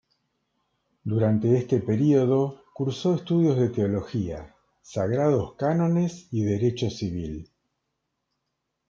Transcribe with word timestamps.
Durante 1.05 1.55
este 1.59 1.77
período, 1.79 2.63
cursó 2.73 3.13
estudios 3.13 3.55
de 3.59 3.69
Teología, 3.69 4.55
Sagrados 4.81 5.53
Cánones 5.57 6.27
y 6.31 6.41
Derecho 6.43 6.89
Civil. 6.89 7.47